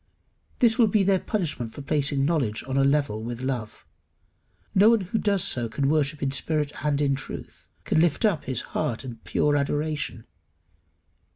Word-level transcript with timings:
This 0.57 0.79
will 0.79 0.87
be 0.87 1.03
their 1.03 1.19
punishment 1.19 1.73
for 1.73 1.83
placing 1.83 2.25
knowledge 2.25 2.63
on 2.63 2.75
a 2.75 2.83
level 2.83 3.21
with 3.21 3.39
love. 3.41 3.85
No 4.73 4.89
one 4.89 5.01
who 5.01 5.19
does 5.19 5.43
so 5.43 5.69
can 5.69 5.89
worship 5.91 6.23
in 6.23 6.31
spirit 6.31 6.71
and 6.83 6.99
in 6.99 7.13
truth, 7.13 7.69
can 7.83 8.01
lift 8.01 8.25
up 8.25 8.45
his 8.45 8.61
heart 8.73 9.05
in 9.05 9.17
pure 9.17 9.55
adoration. 9.55 10.25